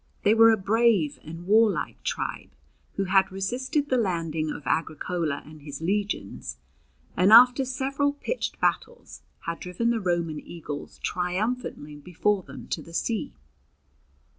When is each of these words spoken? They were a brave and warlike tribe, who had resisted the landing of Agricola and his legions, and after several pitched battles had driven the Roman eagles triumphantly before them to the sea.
They 0.23 0.33
were 0.33 0.49
a 0.49 0.57
brave 0.57 1.19
and 1.21 1.45
warlike 1.45 2.01
tribe, 2.01 2.49
who 2.93 3.03
had 3.03 3.31
resisted 3.31 3.87
the 3.89 3.97
landing 3.97 4.49
of 4.49 4.65
Agricola 4.65 5.43
and 5.45 5.61
his 5.61 5.79
legions, 5.79 6.57
and 7.15 7.31
after 7.31 7.63
several 7.65 8.11
pitched 8.13 8.59
battles 8.59 9.21
had 9.45 9.59
driven 9.59 9.91
the 9.91 10.01
Roman 10.01 10.39
eagles 10.39 10.97
triumphantly 11.03 11.97
before 11.97 12.41
them 12.41 12.65
to 12.69 12.81
the 12.81 12.95
sea. 12.95 13.35